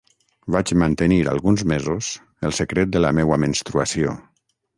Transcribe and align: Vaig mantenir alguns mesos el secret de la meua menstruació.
Vaig 0.53 0.71
mantenir 0.83 1.19
alguns 1.33 1.63
mesos 1.73 2.09
el 2.49 2.57
secret 2.61 2.91
de 2.97 3.03
la 3.07 3.13
meua 3.19 3.39
menstruació. 3.45 4.19